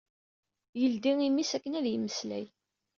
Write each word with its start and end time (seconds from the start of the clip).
Yeldi 0.79 1.13
imi-s 1.27 1.51
akken 1.57 1.77
ad 1.79 1.85
yemmeslay. 1.89 2.45